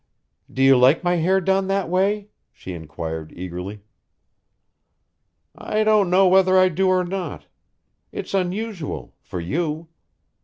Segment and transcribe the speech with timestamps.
[0.51, 3.81] "Do you like my hair done that way?" she inquired eagerly.
[5.55, 7.45] "I don't know whether I do or not.
[8.11, 9.89] It's unusual for you.